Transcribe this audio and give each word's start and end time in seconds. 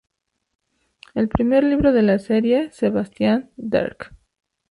El 1.13 1.29
primer 1.29 1.63
libro 1.63 1.93
de 1.93 2.01
la 2.01 2.17
serie, 2.17 2.71
"Sebastian 2.71 3.51
Darke. 3.55 4.07